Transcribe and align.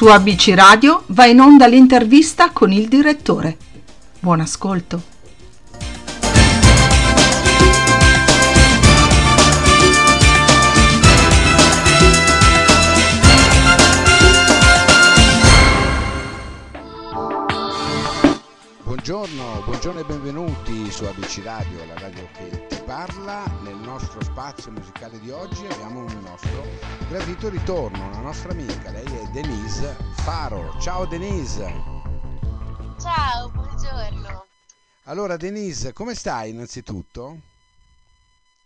Su 0.00 0.06
ABC 0.06 0.52
Radio 0.54 1.02
va 1.08 1.26
in 1.26 1.40
onda 1.40 1.66
l'intervista 1.66 2.52
con 2.52 2.72
il 2.72 2.88
direttore. 2.88 3.58
Buon 4.18 4.40
ascolto. 4.40 5.09
Buongiorno, 18.90 19.62
buongiorno 19.62 20.00
e 20.00 20.04
benvenuti 20.04 20.90
su 20.90 21.04
ABC 21.04 21.42
Radio, 21.44 21.86
la 21.86 21.96
radio 21.96 22.28
che 22.32 22.66
ti 22.66 22.82
parla. 22.82 23.44
Nel 23.62 23.76
nostro 23.76 24.20
spazio 24.20 24.72
musicale 24.72 25.20
di 25.20 25.30
oggi 25.30 25.64
abbiamo 25.64 26.00
un 26.00 26.20
nostro 26.22 26.64
gradito 27.08 27.48
ritorno, 27.48 28.04
una 28.08 28.18
nostra 28.18 28.50
amica, 28.50 28.90
lei 28.90 29.04
è 29.04 29.28
Denise 29.28 29.96
Faro. 30.24 30.76
Ciao 30.80 31.06
Denise! 31.06 31.72
Ciao, 33.00 33.48
buongiorno. 33.50 34.46
Allora 35.04 35.36
Denise, 35.36 35.92
come 35.92 36.16
stai 36.16 36.50
innanzitutto? 36.50 37.38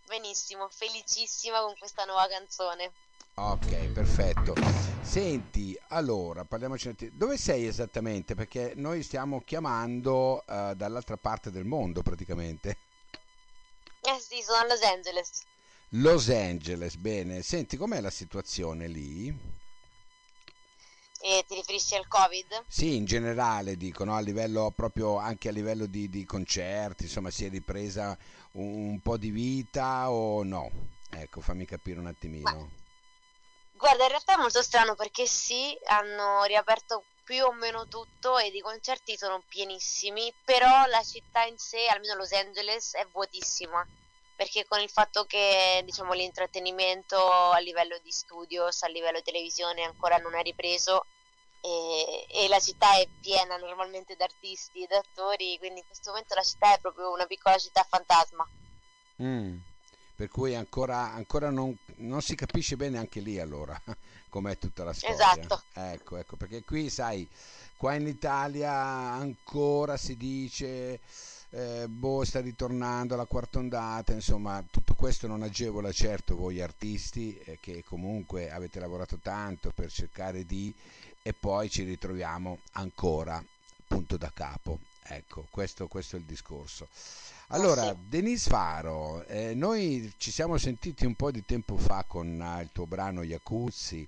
Benissimo, 0.07 0.67
felicissima 0.71 1.59
con 1.59 1.75
questa 1.77 2.03
nuova 2.05 2.27
canzone. 2.27 2.91
Ok, 3.37 3.89
perfetto. 3.91 4.55
Senti, 5.01 5.77
allora, 5.89 6.45
parliamoci 6.45 6.95
Dove 7.11 7.37
sei 7.37 7.67
esattamente? 7.67 8.33
Perché 8.33 8.71
noi 8.77 9.03
stiamo 9.03 9.41
chiamando 9.41 10.41
uh, 10.47 10.73
dall'altra 10.73 11.17
parte 11.17 11.51
del 11.51 11.65
mondo 11.65 12.01
praticamente. 12.01 12.77
Eh 13.99 14.19
sì, 14.21 14.41
sono 14.41 14.59
a 14.59 14.67
Los 14.67 14.81
Angeles. 14.83 15.43
Los 15.89 16.29
Angeles, 16.29 16.95
bene. 16.95 17.41
Senti, 17.41 17.75
com'è 17.75 17.99
la 17.99 18.09
situazione 18.09 18.87
lì? 18.87 19.27
E 21.19 21.43
ti 21.45 21.55
riferisci 21.55 21.95
al 21.95 22.07
Covid? 22.07 22.63
Sì, 22.67 22.95
in 22.95 23.03
generale 23.03 23.75
dicono, 23.75 24.15
a 24.15 24.21
livello 24.21 24.71
proprio 24.73 25.17
anche 25.17 25.49
a 25.49 25.51
livello 25.51 25.87
di, 25.87 26.07
di 26.07 26.23
concerti, 26.23 27.03
insomma, 27.03 27.31
si 27.31 27.43
è 27.43 27.49
ripresa 27.49 28.17
un, 28.53 28.91
un, 28.91 28.99
po' 29.01 29.17
di 29.17 29.31
vita 29.31 30.09
o 30.09 30.43
no? 30.43 30.71
Ecco, 31.09 31.41
fammi 31.41 31.65
capire 31.65 31.99
un 31.99 32.07
attimino. 32.07 32.51
Ma 32.51 32.83
Guarda, 33.77 34.03
in 34.03 34.09
realtà 34.09 34.35
è 34.35 34.37
molto 34.37 34.61
strano 34.61 34.95
perché 34.95 35.27
sì, 35.27 35.77
hanno 35.85 36.43
riaperto 36.43 37.03
più 37.25 37.43
o 37.43 37.51
meno 37.51 37.87
tutto 37.87 38.37
ed 38.37 38.55
i 38.55 38.61
concerti 38.61 39.17
sono 39.17 39.43
pienissimi, 39.49 40.33
però 40.45 40.85
la 40.85 41.03
città 41.03 41.43
in 41.43 41.57
sé, 41.57 41.87
almeno 41.87 42.15
Los 42.15 42.31
Angeles, 42.31 42.93
è 42.93 43.05
vuotissima. 43.11 43.85
Perché 44.35 44.65
con 44.65 44.79
il 44.79 44.89
fatto 44.89 45.25
che 45.25 45.81
diciamo, 45.83 46.13
l'intrattenimento 46.13 47.17
a 47.17 47.57
livello 47.59 47.97
di 48.01 48.11
studios, 48.11 48.81
a 48.83 48.87
livello 48.87 49.17
di 49.17 49.23
televisione 49.23 49.83
ancora 49.83 50.17
non 50.17 50.35
è 50.35 50.41
ripreso 50.41 51.05
e, 51.61 52.25
e 52.29 52.47
la 52.47 52.59
città 52.59 52.97
è 52.97 53.07
piena 53.21 53.57
normalmente 53.57 54.15
d'artisti 54.15 54.83
ed 54.83 54.91
attori, 54.91 55.57
quindi 55.57 55.79
in 55.79 55.85
questo 55.85 56.11
momento 56.11 56.35
la 56.35 56.43
città 56.43 56.73
è 56.73 56.79
proprio 56.79 57.11
una 57.11 57.25
piccola 57.25 57.57
città 57.57 57.83
fantasma. 57.83 58.45
Mm 59.21 59.74
per 60.15 60.29
cui 60.29 60.55
ancora, 60.55 61.13
ancora 61.13 61.49
non, 61.49 61.75
non, 61.97 62.21
si 62.21 62.35
capisce 62.35 62.77
bene 62.77 62.97
anche 62.97 63.19
lì 63.19 63.39
allora 63.39 63.79
com'è 64.29 64.57
tutta 64.57 64.83
la 64.83 64.93
storia. 64.93 65.15
Esatto. 65.15 65.63
Ecco, 65.73 66.17
ecco, 66.17 66.35
perché 66.37 66.63
qui 66.63 66.89
sai, 66.89 67.27
qua 67.75 67.95
in 67.95 68.07
Italia 68.07 68.73
ancora 68.73 69.97
si 69.97 70.15
dice, 70.15 70.99
eh, 71.49 71.87
boh, 71.87 72.23
sta 72.23 72.39
ritornando 72.39 73.15
la 73.15 73.25
quarta 73.25 73.59
ondata, 73.59 74.13
insomma, 74.13 74.63
tutto 74.71 74.93
questo 74.93 75.27
non 75.27 75.43
agevola 75.43 75.91
certo 75.91 76.35
voi 76.35 76.61
artisti 76.61 77.37
eh, 77.39 77.57
che 77.59 77.83
comunque 77.83 78.49
avete 78.51 78.79
lavorato 78.79 79.17
tanto 79.21 79.71
per 79.71 79.91
cercare 79.91 80.45
di 80.45 80.73
e 81.21 81.33
poi 81.33 81.69
ci 81.69 81.83
ritroviamo 81.83 82.59
ancora 82.73 83.43
punto 83.87 84.15
da 84.15 84.31
capo. 84.31 84.79
Ecco, 85.07 85.47
questo, 85.49 85.87
questo 85.87 86.15
è 86.15 86.19
il 86.19 86.25
discorso. 86.25 86.87
Allora, 87.49 87.89
sì. 87.89 87.97
Denise 88.07 88.49
Faro, 88.49 89.23
eh, 89.25 89.53
noi 89.53 90.11
ci 90.17 90.31
siamo 90.31 90.57
sentiti 90.57 91.05
un 91.05 91.13
po' 91.13 91.29
di 91.29 91.45
tempo 91.45 91.77
fa 91.77 92.03
con 92.07 92.27
uh, 92.39 92.61
il 92.61 92.69
tuo 92.71 92.87
brano 92.87 93.21
Jacuzzi, 93.21 94.07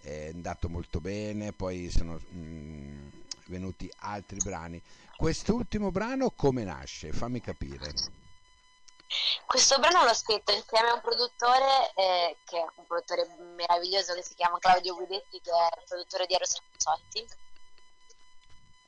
è 0.00 0.30
andato 0.32 0.68
molto 0.68 1.00
bene, 1.00 1.52
poi 1.52 1.90
sono 1.90 2.12
mh, 2.12 2.38
mm, 2.38 3.08
venuti 3.46 3.90
altri 3.98 4.38
brani. 4.38 4.80
Quest'ultimo 5.16 5.90
brano 5.90 6.30
come 6.30 6.62
nasce? 6.62 7.12
Fammi 7.12 7.40
capire. 7.40 7.92
Questo 9.46 9.78
brano 9.78 10.04
l'ho 10.04 10.14
scritto 10.14 10.52
insieme 10.52 10.88
a 10.88 10.94
un 10.94 11.00
produttore, 11.00 11.92
eh, 11.96 12.36
che 12.44 12.58
è 12.58 12.64
un 12.76 12.86
produttore 12.86 13.26
meraviglioso 13.56 14.14
che 14.14 14.22
si 14.22 14.34
chiama 14.34 14.58
Claudio 14.58 14.94
Guidetti, 14.94 15.40
che 15.40 15.50
è 15.50 15.78
il 15.80 15.84
produttore 15.88 16.26
di 16.26 16.34
Eros 16.34 16.54
Ramazzotti 16.54 17.26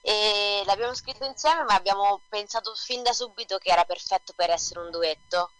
e 0.09 0.63
l'abbiamo 0.65 0.95
scritto 0.95 1.27
insieme 1.27 1.65
ma 1.65 1.75
abbiamo 1.75 2.23
pensato 2.31 2.75
fin 2.75 3.03
da 3.03 3.13
subito 3.13 3.59
che 3.59 3.69
era 3.69 3.85
perfetto 3.85 4.33
per 4.35 4.49
essere 4.49 4.81
un 4.81 4.91
duetto. 4.91 5.51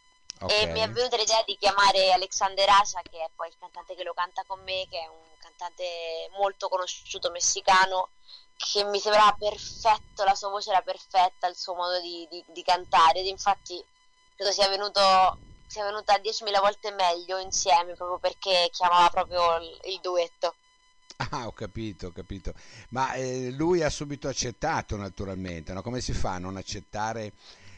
Okay. 0.41 0.63
e 0.63 0.67
mi 0.67 0.81
è 0.81 0.89
venuta 0.89 1.17
l'idea 1.17 1.43
di 1.45 1.59
chiamare 1.59 2.13
Alexander 2.13 2.69
Asha 2.69 3.03
che 3.03 3.19
è 3.19 3.29
poi 3.35 3.49
il 3.49 3.57
cantante 3.59 3.97
che 3.97 4.05
lo 4.05 4.15
canta 4.15 4.45
con 4.47 4.61
me 4.63 4.87
che 4.89 5.01
è 5.01 5.07
un 5.07 5.37
cantante 5.41 6.31
molto 6.39 6.69
conosciuto 6.69 7.31
messicano 7.31 8.11
che 8.57 8.85
mi 8.85 9.01
sembrava 9.01 9.37
perfetto, 9.39 10.25
la 10.25 10.35
sua 10.35 10.49
voce 10.49 10.71
era 10.71 10.81
perfetta, 10.81 11.47
il 11.47 11.57
suo 11.57 11.75
modo 11.75 12.01
di, 12.01 12.27
di, 12.31 12.45
di 12.49 12.63
cantare. 12.63 13.21
Ed 13.21 13.27
infatti 13.27 13.85
credo 14.35 14.51
sia 14.51 14.69
venuto 14.69 15.01
sia 15.67 15.85
venuta 15.85 16.17
10.000 16.17 16.61
volte 16.61 16.91
meglio 16.93 17.37
insieme 17.37 17.95
proprio 17.95 18.19
perché 18.19 18.71
chiamava 18.73 19.11
proprio 19.11 19.59
il 19.59 20.01
duetto 20.01 20.55
Ah, 21.21 21.47
ho 21.47 21.53
capito, 21.53 22.09
ho 22.09 22.13
capito. 22.13 22.55
Ma 22.91 23.13
eh, 23.15 23.51
lui 23.51 23.83
ha 23.83 23.91
subito 23.91 24.29
accettato 24.29 24.97
naturalmente, 24.97 25.73
no? 25.73 25.83
Come 25.83 26.01
si 26.01 26.13
fa 26.13 26.35
a 26.35 26.39
non 26.39 26.57
accettare 26.57 27.33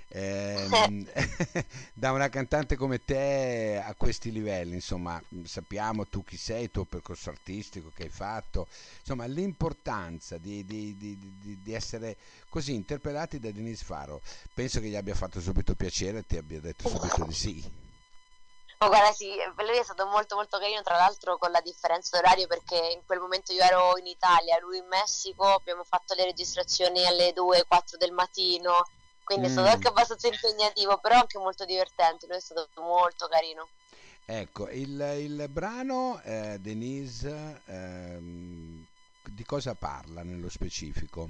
ehm, 0.08 1.06
da 1.94 2.12
una 2.12 2.28
cantante 2.28 2.76
come 2.76 3.02
te 3.02 3.82
a 3.82 3.94
questi 3.94 4.30
livelli? 4.30 4.74
Insomma, 4.74 5.20
sappiamo 5.44 6.06
tu 6.06 6.22
chi 6.22 6.36
sei, 6.36 6.64
il 6.64 6.70
tuo 6.70 6.84
percorso 6.84 7.30
artistico 7.30 7.90
che 7.94 8.04
hai 8.04 8.08
fatto, 8.10 8.68
insomma, 9.00 9.24
l'importanza 9.24 10.36
di, 10.36 10.62
di, 10.66 10.94
di, 10.98 11.18
di 11.62 11.72
essere 11.72 12.18
così 12.50 12.74
interpellati 12.74 13.40
da 13.40 13.50
Denise 13.50 13.84
Faro. 13.84 14.20
Penso 14.52 14.80
che 14.80 14.88
gli 14.88 14.96
abbia 14.96 15.14
fatto 15.14 15.40
subito 15.40 15.74
piacere 15.74 16.18
e 16.18 16.26
ti 16.26 16.36
abbia 16.36 16.60
detto 16.60 16.90
subito 16.90 17.24
di 17.24 17.32
sì. 17.32 17.79
Oh, 18.82 18.88
guarda, 18.88 19.12
sì, 19.12 19.30
lui 19.56 19.76
è 19.76 19.82
stato 19.82 20.06
molto 20.06 20.36
molto 20.36 20.58
carino, 20.58 20.82
tra 20.82 20.96
l'altro 20.96 21.36
con 21.36 21.50
la 21.50 21.60
differenza 21.60 22.16
d'orario 22.16 22.46
perché 22.46 22.76
in 22.76 23.04
quel 23.04 23.20
momento 23.20 23.52
io 23.52 23.62
ero 23.62 23.98
in 23.98 24.06
Italia, 24.06 24.58
lui 24.58 24.78
in 24.78 24.86
Messico, 24.86 25.44
abbiamo 25.44 25.84
fatto 25.84 26.14
le 26.14 26.24
registrazioni 26.24 27.04
alle 27.04 27.32
2, 27.34 27.64
4 27.68 27.98
del 27.98 28.12
mattino, 28.12 28.88
quindi 29.22 29.46
mm. 29.46 29.48
è 29.48 29.52
stato 29.52 29.68
mm. 29.68 29.72
anche 29.72 29.88
abbastanza 29.88 30.28
impegnativo, 30.28 30.96
però 30.98 31.16
anche 31.16 31.38
molto 31.38 31.66
divertente, 31.66 32.26
lui 32.26 32.36
è 32.36 32.40
stato 32.40 32.68
molto 32.76 33.28
carino. 33.28 33.68
Ecco, 34.24 34.68
il, 34.70 35.00
il 35.18 35.48
brano 35.50 36.20
eh, 36.22 36.56
Denise 36.60 37.62
ehm, 37.66 38.86
di 39.24 39.44
cosa 39.44 39.74
parla 39.74 40.22
nello 40.22 40.48
specifico? 40.48 41.28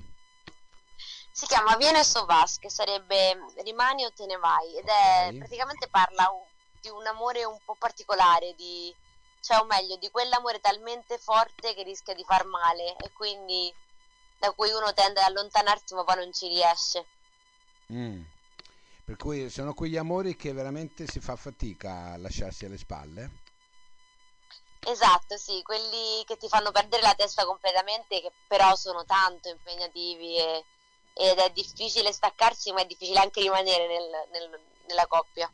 Si 1.33 1.47
chiama 1.47 1.77
Viene 1.77 2.05
Sovas, 2.05 2.59
che 2.59 2.71
sarebbe 2.71 3.37
Rimani 3.65 4.05
o 4.05 4.13
te 4.13 4.27
ne 4.27 4.37
vai, 4.37 4.77
ed 4.77 4.85
okay. 4.85 5.35
è 5.35 5.39
praticamente 5.39 5.89
parla 5.89 6.31
di 6.81 6.89
un 6.89 7.07
amore 7.07 7.45
un 7.45 7.59
po' 7.65 7.77
particolare, 7.77 8.55
di, 8.55 8.95
cioè 9.41 9.59
o 9.59 9.65
meglio, 9.65 9.97
di 9.97 10.11
quell'amore 10.11 10.61
talmente 10.61 11.19
forte 11.19 11.75
che 11.75 11.83
rischia 11.83 12.15
di 12.15 12.25
far 12.25 12.45
male 12.47 12.97
e 12.99 13.11
quindi 13.13 13.73
da 14.39 14.53
cui 14.53 14.71
uno 14.71 14.93
tende 14.95 15.21
ad 15.21 15.29
allontanarsi 15.29 15.95
ma 15.95 16.05
poi 16.05 16.17
non 16.17 16.33
ci 16.33 16.49
riesce. 16.49 17.07
Mm. 17.93 18.23
Per 19.05 19.17
cui 19.17 19.51
sono 19.51 19.75
quegli 19.75 19.97
amori 19.97 20.37
che 20.37 20.53
veramente 20.53 21.07
si 21.07 21.21
fa 21.21 21.37
fatica 21.37 22.13
a 22.13 22.17
lasciarsi 22.17 22.65
alle 22.65 22.79
spalle? 22.79 23.31
Esatto, 24.87 25.37
sì, 25.37 25.61
quelli 25.63 26.25
che 26.25 26.37
ti 26.37 26.49
fanno 26.49 26.71
perdere 26.71 27.03
la 27.03 27.15
testa 27.15 27.45
completamente, 27.45 28.21
che 28.21 28.33
però 28.47 28.75
sono 28.77 29.05
tanto 29.05 29.49
impegnativi 29.49 30.39
e, 30.39 30.65
ed 31.13 31.39
è 31.39 31.51
difficile 31.51 32.13
staccarsi, 32.13 32.73
ma 32.73 32.81
è 32.81 32.87
difficile 32.87 33.19
anche 33.19 33.41
rimanere 33.41 33.87
nel, 33.87 34.29
nel, 34.31 34.61
nella 34.87 35.07
coppia. 35.07 35.53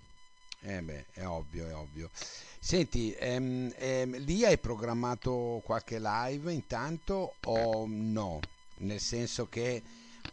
Eh 0.60 0.82
beh, 0.82 1.06
è 1.12 1.26
ovvio, 1.26 1.68
è 1.68 1.74
ovvio. 1.74 2.10
Senti, 2.58 3.12
ehm, 3.12 3.72
ehm, 3.76 4.16
lì 4.18 4.44
hai 4.44 4.58
programmato 4.58 5.62
qualche 5.64 5.98
live 6.00 6.52
intanto 6.52 7.34
o 7.44 7.86
no? 7.86 8.42
Nel 8.78 9.00
senso 9.00 9.48
che 9.48 9.82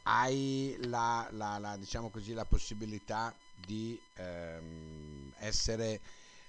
hai 0.04 0.75
la, 0.81 1.28
la, 1.31 1.58
la 1.60 1.78
diciamo 1.78 2.10
così, 2.10 2.34
la 2.34 2.46
possibilità 2.46 3.34
di 3.66 4.00
ehm, 4.16 5.34
essere, 5.40 6.00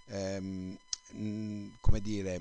ehm, 0.06 0.76
come 1.81 2.00
dire, 2.00 2.41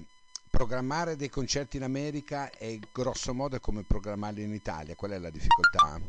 programmare 0.50 1.16
dei 1.16 1.30
concerti 1.30 1.78
in 1.78 1.84
America 1.84 2.50
e 2.52 2.80
grosso 2.92 3.34
modo 3.34 3.56
è 3.58 3.60
come 3.60 3.84
programmarli 3.84 4.44
in 4.44 4.54
Italia. 4.54 4.96
Qual 4.96 5.12
è 5.12 5.18
la 5.18 5.30
difficoltà? 5.30 6.00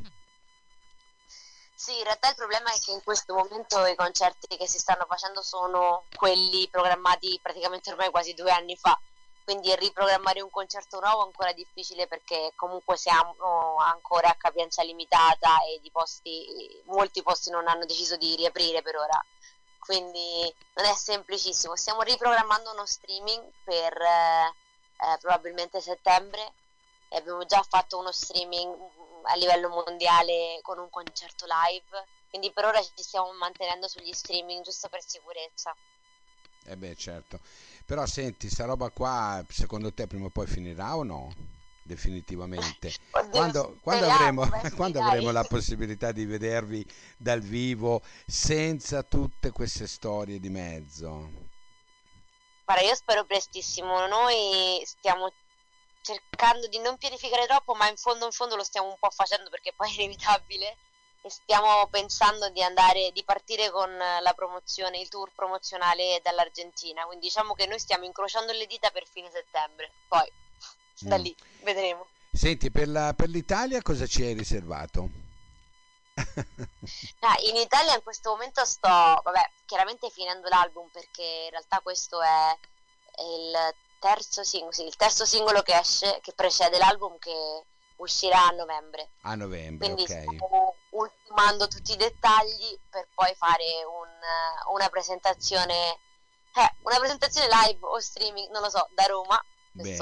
Sì, 1.85 1.99
in 1.99 2.05
realtà 2.05 2.31
il 2.31 2.35
problema 2.35 2.73
è 2.73 2.79
che 2.79 2.93
in 2.93 3.03
questo 3.05 3.35
momento 3.35 3.85
i 3.85 3.95
concerti 3.95 4.57
che 4.57 4.67
si 4.67 4.79
stanno 4.79 5.05
facendo 5.07 5.43
sono 5.43 6.05
quelli 6.17 6.67
programmati 6.71 7.39
praticamente 7.43 7.91
ormai 7.91 8.09
quasi 8.09 8.33
due 8.33 8.51
anni 8.51 8.75
fa, 8.75 8.99
quindi 9.45 9.75
riprogrammare 9.77 10.41
un 10.41 10.49
concerto 10.49 10.99
nuovo 10.99 11.21
è 11.21 11.27
ancora 11.27 11.53
difficile 11.53 12.07
perché 12.07 12.53
comunque 12.57 12.97
siamo 12.97 13.77
ancora 13.81 14.31
a 14.31 14.35
capienza 14.35 14.83
limitata 14.83 15.63
e 15.65 15.79
di 15.83 15.91
posti, 15.91 16.83
molti 16.87 17.23
posti 17.23 17.51
non 17.51 17.69
hanno 17.69 17.85
deciso 17.85 18.17
di 18.17 18.35
riaprire 18.35 18.81
per 18.81 18.97
ora, 18.97 19.23
quindi 19.79 20.51
non 20.77 20.87
è 20.87 20.95
semplicissimo. 20.95 21.77
Stiamo 21.77 22.01
riprogrammando 22.01 22.73
uno 22.73 22.87
streaming 22.87 23.45
per 23.63 23.93
eh, 24.01 24.47
eh, 24.47 25.19
probabilmente 25.21 25.83
settembre. 25.83 26.55
E 27.11 27.19
abbiamo 27.19 27.45
già 27.45 27.63
fatto 27.63 27.99
uno 27.99 28.11
streaming 28.11 28.75
a 29.25 29.35
livello 29.37 29.69
mondiale 29.69 30.59
con 30.63 30.79
un 30.79 30.91
concerto 30.91 31.47
live, 31.47 32.07
quindi 32.29 32.53
per 32.53 32.65
ora 32.65 32.81
ci 32.83 33.03
stiamo 33.03 33.33
mantenendo 33.35 33.89
sugli 33.89 34.13
streaming 34.13 34.63
giusto 34.63 34.89
per 34.89 35.03
sicurezza. 35.05 35.75
Eh 36.67 36.77
beh, 36.77 36.97
certo. 36.97 37.41
Però 37.85 38.07
senti, 38.07 38.49
sta 38.49 38.65
roba 38.65 38.91
qua 38.91 39.45
secondo 39.49 39.93
te 39.93 40.07
prima 40.07 40.27
o 40.27 40.31
poi 40.31 40.47
finirà 40.47 40.97
o 40.97 41.03
no? 41.03 41.33
Definitivamente. 41.83 42.95
Oddio, 43.13 43.31
Quando, 43.31 43.79
quando 43.83 44.07
avremo, 44.09 44.49
quando 44.75 45.01
avremo 45.01 45.31
la 45.31 45.45
possibilità 45.45 46.11
di 46.13 46.25
vedervi 46.25 46.85
dal 47.19 47.41
vivo 47.41 48.03
senza 48.27 49.03
tutte 49.03 49.51
queste 49.51 49.87
storie 49.87 50.41
di 50.41 50.49
mezzo? 50.49 51.53
Guarda, 52.65 52.83
io 52.83 52.95
spero 52.95 53.25
prestissimo. 53.27 54.07
Noi 54.07 54.83
stiamo 54.87 55.31
cercando 56.05 56.67
di 56.69 56.79
non 56.79 56.99
pianificare 56.99 57.47
troppo, 57.47 57.75
ma 57.75 57.89
in 57.89 57.97
fondo 57.97 58.27
in 58.27 58.33
fondo 58.33 58.57
lo 58.57 58.63
stiamo 58.63 58.89
un 58.89 58.99
po' 58.99 59.11
facendo 59.11 59.49
perché 59.49 59.73
poi 59.73 59.89
è 59.91 59.95
inevitabile. 60.03 60.77
E 61.23 61.31
stiamo 61.31 61.87
pensando 61.89 62.51
di 62.51 62.63
andare, 62.63 63.11
di 63.13 63.25
partire 63.25 63.71
con 63.71 63.97
la 63.97 64.33
promozione, 64.35 65.01
il 65.01 65.09
tour 65.09 65.33
promozionale 65.35 66.21
dall'Argentina. 66.23 67.07
Quindi 67.07 67.25
diciamo 67.29 67.55
che 67.55 67.65
noi 67.67 67.79
stiamo 67.79 68.05
incrociando 68.05 68.53
le 68.53 68.67
dita 68.67 68.91
per 68.91 69.07
fine 69.11 69.31
settembre. 69.31 69.91
Poi 70.07 70.31
da 71.01 71.17
Mm. 71.17 71.21
lì 71.23 71.35
vedremo. 71.63 72.07
Senti, 72.31 72.71
per, 72.71 72.89
la- 72.89 73.15
per 73.15 73.31
l'Italia 73.31 73.81
cosa 73.81 74.07
ci 74.07 74.23
hai 74.23 74.35
riservato? 74.35 75.09
Ah, 77.21 77.37
in 77.41 77.57
Italia 77.57 77.95
in 77.95 78.03
questo 78.03 78.31
momento 78.31 78.63
sto, 78.67 78.89
vabbè, 78.89 79.51
chiaramente 79.65 80.11
finendo 80.11 80.47
l'album 80.49 80.89
perché 80.91 81.23
in 81.45 81.51
realtà 81.51 81.81
questo 81.81 82.21
è 82.21 82.55
il 83.23 83.75
terzo 84.05 84.45
singolo, 84.45 84.73
sì, 84.73 84.85
il 84.85 84.97
terzo 84.97 85.25
singolo 85.25 85.63
che 85.63 85.79
esce, 85.79 86.19
che 86.21 86.35
precede 86.35 86.77
l'album 86.77 87.17
che 87.19 87.65
uscirà 87.97 88.49
a 88.49 88.51
novembre. 88.51 89.13
A 89.23 89.35
novembre, 89.35 89.87
Quindi 89.87 90.03
ok. 90.03 90.09
stiamo 90.09 90.75
ultimando 90.91 91.69
tutti 91.69 91.93
i 91.93 91.97
dettagli 91.97 92.79
per 92.91 93.09
poi 93.15 93.35
fare 93.35 93.65
un- 93.85 94.75
una 94.75 94.89
presentazione, 94.91 96.01
eh, 96.53 96.75
una 96.83 96.99
presentazione 96.99 97.49
live 97.49 97.79
o 97.81 97.99
streaming, 97.99 98.51
non 98.51 98.61
lo 98.61 98.69
so, 98.69 98.87
da 98.91 99.05
Roma. 99.07 99.43
Bene. 99.83 99.97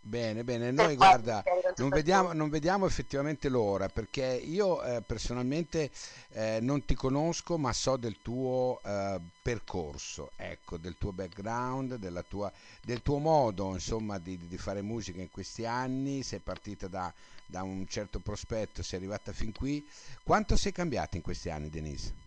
Bene, 0.00 0.42
bene, 0.42 0.70
noi 0.70 0.96
guarda, 0.96 1.42
non 1.76 1.90
vediamo, 1.90 2.32
non 2.32 2.48
vediamo 2.48 2.86
effettivamente 2.86 3.50
l'ora 3.50 3.88
perché 3.88 4.24
io 4.24 4.82
eh, 4.82 5.02
personalmente 5.02 5.90
eh, 6.30 6.60
non 6.62 6.84
ti 6.86 6.94
conosco 6.94 7.58
ma 7.58 7.74
so 7.74 7.96
del 7.98 8.16
tuo 8.22 8.80
eh, 8.82 9.20
percorso, 9.42 10.30
ecco, 10.36 10.78
del 10.78 10.96
tuo 10.96 11.12
background, 11.12 11.96
della 11.96 12.22
tua, 12.22 12.50
del 12.82 13.02
tuo 13.02 13.18
modo 13.18 13.72
insomma 13.74 14.18
di, 14.18 14.38
di 14.48 14.56
fare 14.56 14.80
musica 14.80 15.20
in 15.20 15.30
questi 15.30 15.66
anni, 15.66 16.22
sei 16.22 16.38
partita 16.38 16.88
da, 16.88 17.12
da 17.44 17.62
un 17.62 17.86
certo 17.86 18.18
prospetto, 18.18 18.82
sei 18.82 18.98
arrivata 18.98 19.32
fin 19.32 19.52
qui. 19.52 19.86
Quanto 20.22 20.56
sei 20.56 20.72
cambiata 20.72 21.16
in 21.16 21.22
questi 21.22 21.50
anni, 21.50 21.68
Denise? 21.68 22.23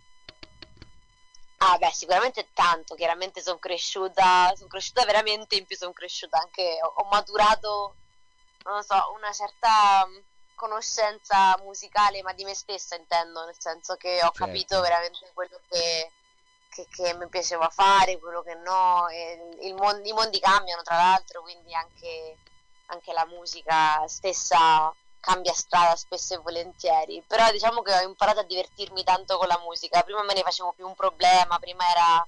Ah, 1.60 1.78
beh, 1.78 1.92
sicuramente 1.92 2.52
tanto, 2.54 2.94
chiaramente 2.96 3.42
sono 3.42 3.58
cresciuta, 3.58 4.54
sono 4.56 4.68
cresciuta 4.70 5.06
veramente, 5.06 5.56
in 5.56 5.66
più 5.66 5.76
sono 5.76 5.92
cresciuta 5.92 6.38
anche, 6.40 6.78
ho, 6.82 6.88
ho 6.88 7.08
maturato, 7.10 7.96
non 8.66 8.76
lo 8.76 8.82
so, 8.84 9.12
una 9.16 9.32
certa 9.32 10.06
mh, 10.06 10.24
conoscenza 10.54 11.58
musicale, 11.64 12.22
ma 12.22 12.34
di 12.34 12.44
me 12.44 12.54
stessa 12.54 12.96
intendo, 12.96 13.44
nel 13.46 13.56
senso 13.58 13.96
che 13.96 14.18
ho 14.24 14.32
Certo. 14.32 14.44
capito 14.46 14.82
veramente 14.82 15.32
quello 15.34 15.60
che, 15.68 16.14
che- 16.70 16.88
che 16.90 17.14
mi 17.16 17.28
piaceva 17.28 17.70
fare, 17.70 18.20
quello 18.20 18.44
che 18.44 18.54
no, 18.56 19.08
e 19.10 19.50
il 19.62 19.74
mon- 19.76 20.06
i 20.06 20.14
mondi 20.14 20.40
cambiano 20.40 20.84
tra 20.84 20.96
l'altro, 20.96 21.42
quindi 21.42 21.74
anche, 21.74 22.40
anche 22.88 23.14
la 23.14 23.26
musica 23.26 24.08
stessa 24.08 24.96
cambia 25.20 25.54
strada 25.54 25.96
spesso 25.96 26.36
e 26.36 26.38
volentieri, 26.38 27.24
però 27.26 27.52
diciamo 27.52 27.82
che 27.82 27.94
ho 27.94 28.02
imparato 28.02 28.40
a 28.40 28.44
divertirmi 28.44 29.04
tanto 29.04 29.38
con 29.38 29.48
la 29.48 29.60
musica, 29.64 30.02
prima 30.04 30.24
me 30.24 30.34
ne 30.34 30.42
facevo 30.42 30.74
più 30.74 30.88
un 30.88 30.96
problema, 30.96 31.60
prima 31.60 31.84
era 31.90 32.28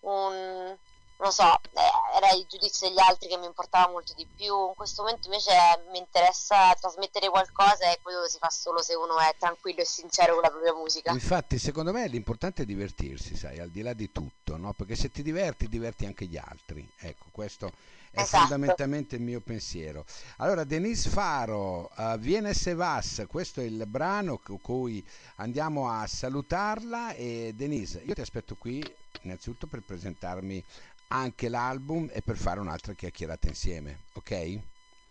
un, 0.00 0.76
non 1.20 1.32
so, 1.32 1.60
eh, 1.72 2.16
era 2.16 2.30
il 2.32 2.46
giudizio 2.48 2.88
degli 2.88 3.00
altri 3.00 3.28
che 3.28 3.36
mi 3.36 3.46
importava 3.46 3.90
molto 3.90 4.12
di 4.14 4.26
più, 4.36 4.68
in 4.68 4.74
questo 4.74 5.02
momento 5.02 5.26
invece 5.26 5.52
mi 5.90 5.98
interessa 5.98 6.74
trasmettere 6.74 7.28
qualcosa 7.28 7.90
e 7.90 7.98
quello 8.02 8.26
si 8.28 8.38
fa 8.38 8.50
solo 8.50 8.82
se 8.82 8.94
uno 8.94 9.18
è 9.18 9.34
tranquillo 9.36 9.80
e 9.80 9.84
sincero 9.84 10.34
con 10.34 10.42
la 10.42 10.50
propria 10.50 10.74
musica. 10.74 11.10
Infatti, 11.10 11.58
secondo 11.58 11.92
me 11.92 12.06
l'importante 12.06 12.62
è 12.62 12.66
divertirsi, 12.66 13.36
sai, 13.36 13.58
al 13.58 13.70
di 13.70 13.82
là 13.82 13.94
di 13.94 14.12
tutto, 14.12 14.56
no? 14.56 14.72
Perché 14.74 14.94
se 14.94 15.10
ti 15.10 15.22
diverti, 15.22 15.68
diverti 15.68 16.06
anche 16.06 16.26
gli 16.26 16.36
altri. 16.36 16.88
Ecco, 16.98 17.26
questo 17.32 17.72
è 18.10 18.20
Esatto. 18.20 18.46
fondamentalmente 18.46 19.16
il 19.16 19.22
mio 19.22 19.40
pensiero. 19.40 20.04
Allora, 20.38 20.64
Denise 20.64 21.08
Faro, 21.08 21.90
uh, 21.96 22.18
Viene 22.18 22.54
se 22.54 22.74
vas, 22.74 23.24
questo 23.28 23.60
è 23.60 23.64
il 23.64 23.84
brano 23.86 24.38
con 24.38 24.60
cui 24.60 25.04
andiamo 25.36 25.88
a 25.90 26.06
salutarla 26.06 27.12
e 27.14 27.52
Denise, 27.54 28.02
io 28.04 28.14
ti 28.14 28.20
aspetto 28.20 28.56
qui 28.56 28.82
innanzitutto 29.22 29.66
per 29.66 29.82
presentarmi 29.84 30.62
anche 31.08 31.48
l'album 31.48 32.08
e 32.12 32.20
per 32.22 32.36
fare 32.36 32.60
un'altra 32.60 32.92
chiacchierata 32.92 33.48
insieme, 33.48 34.00
ok? 34.14 34.58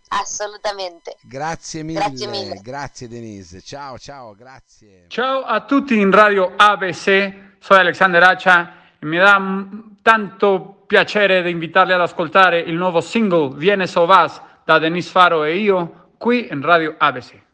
Assolutamente. 0.10 1.18
Grazie 1.22 1.84
mille, 1.84 2.00
Grazie 2.00 2.28
mille. 2.28 2.60
grazie 2.62 3.08
Denise. 3.08 3.62
Ciao, 3.62 3.98
ciao, 4.00 4.36
grazie. 4.36 5.06
Ciao 5.08 5.42
a 5.44 5.66
tutti 5.66 5.98
in 6.00 6.12
Radio 6.12 6.54
ABC, 6.56 7.56
soy 7.60 7.80
Alexander 7.80 8.22
e 8.24 8.87
mi 9.00 9.18
dà 9.18 9.40
mm, 9.40 9.80
tanto 10.02 10.84
piacere 10.88 11.44
di 11.44 11.52
invitarli 11.52 11.94
ad 11.94 12.02
ascoltare 12.02 12.60
il 12.60 12.76
nuovo 12.76 13.02
single 13.02 13.56
Vienes 13.56 13.96
o 13.96 14.06
Vas 14.06 14.42
da 14.64 14.80
Denise 14.80 15.10
Faro 15.10 15.44
e 15.44 15.58
io 15.58 16.10
qui 16.18 16.48
in 16.52 16.62
Radio 16.62 16.96
ABC. 16.98 17.47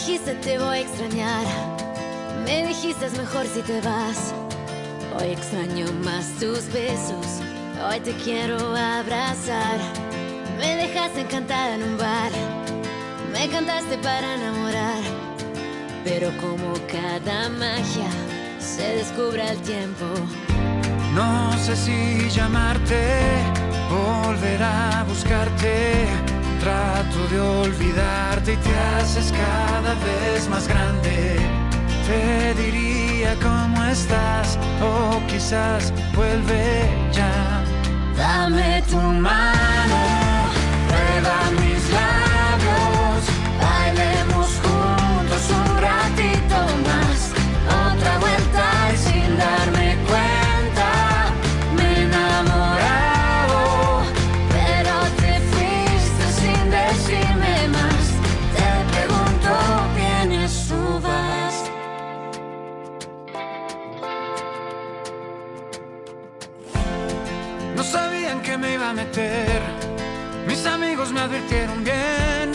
Dijiste 0.00 0.34
te 0.36 0.58
voy 0.58 0.78
a 0.78 0.80
extrañar, 0.80 1.44
me 2.46 2.66
dijiste 2.66 3.04
es 3.04 3.18
mejor 3.18 3.46
si 3.46 3.60
te 3.60 3.82
vas. 3.82 4.32
Hoy 5.18 5.32
extraño 5.32 5.92
más 6.02 6.26
tus 6.40 6.72
besos, 6.72 7.26
hoy 7.86 8.00
te 8.00 8.12
quiero 8.24 8.56
abrazar. 8.74 9.78
Me 10.58 10.76
dejaste 10.76 11.20
encantada 11.20 11.74
en 11.74 11.82
un 11.82 11.98
bar, 11.98 12.32
me 13.30 13.46
cantaste 13.50 13.98
para 13.98 14.36
enamorar. 14.36 15.02
Pero 16.02 16.30
como 16.38 16.72
cada 16.90 17.50
magia 17.50 18.10
se 18.58 18.96
descubre 18.96 19.42
al 19.42 19.58
tiempo. 19.58 20.06
No 21.14 21.52
sé 21.58 21.76
si 21.76 22.30
llamarte, 22.30 23.02
volver 23.90 24.62
a 24.62 25.04
buscarte. 25.06 26.29
Trato 26.60 27.26
de 27.30 27.40
olvidarte 27.40 28.52
y 28.52 28.56
te 28.56 28.76
haces 28.76 29.32
cada 29.32 29.94
vez 29.94 30.46
más 30.50 30.68
grande. 30.68 31.36
Te 32.06 32.54
diría 32.62 33.34
cómo 33.42 33.82
estás, 33.84 34.58
o 34.82 35.20
quizás 35.26 35.90
vuelve 36.14 36.86
ya. 37.12 37.62
Dame 38.14 38.82
tu 38.90 39.00
en 68.30 68.40
qué 68.42 68.56
me 68.56 68.74
iba 68.74 68.90
a 68.90 68.92
meter. 68.92 69.60
Mis 70.46 70.64
amigos 70.66 71.12
me 71.12 71.20
advirtieron 71.20 71.82
bien. 71.84 72.52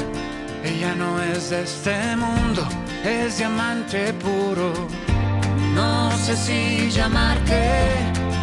Ella 0.64 0.96
no 0.96 1.22
es 1.22 1.50
de 1.50 1.64
este 1.64 2.16
mundo, 2.16 2.68
es 3.04 3.38
diamante 3.38 4.14
puro. 4.14 4.74
No 5.74 6.12
sé 6.18 6.36
si 6.36 6.90
llamarte, 6.90 7.62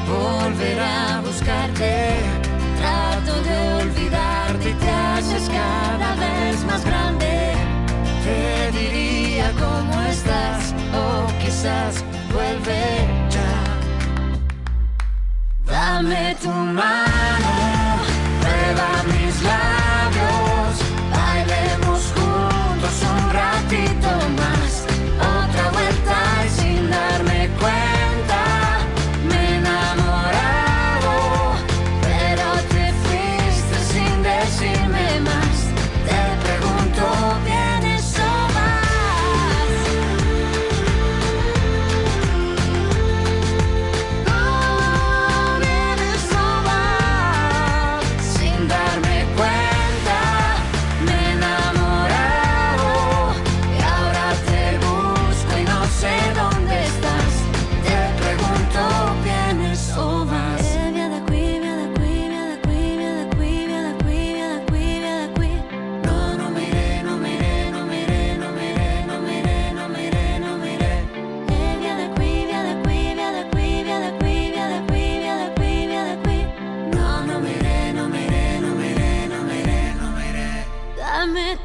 volver 0.06 0.78
a 0.80 1.20
buscarte. 1.20 2.16
Trato 2.78 3.34
de 3.42 3.56
olvidarte 3.82 4.70
y 4.70 4.74
te 4.74 4.90
haces 4.90 5.48
cada 5.48 6.14
vez 6.14 6.64
más 6.64 6.84
grande. 6.84 7.52
Te 8.24 8.70
diría 8.78 9.50
cómo 9.52 10.00
estás 10.02 10.74
o 10.94 11.26
quizás 11.42 12.04
vuelve 12.32 12.82
ya. 13.30 13.52
Dame 15.66 16.36
tu 16.40 16.50
mano. 16.50 17.11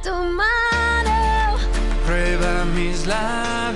tomado. 0.04 1.58
Prueba 2.06 2.66
mis 2.76 3.06
labios. 3.06 3.67